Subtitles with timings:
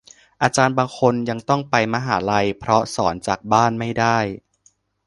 [0.41, 4.17] อาจารย์บางคนยังต้องไปมหาลัย เพราะสอนจากบ้านไม่ได้